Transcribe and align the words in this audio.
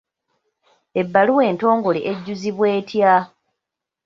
Ebbaluwa 1.01 1.43
entongole 1.51 1.99
ejjuzibwa 2.11 2.67
etya? 2.77 3.13